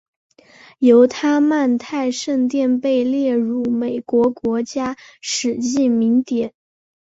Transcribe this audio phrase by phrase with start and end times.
[0.79, 6.51] 犹他曼泰圣殿被列入美国国家史迹名录。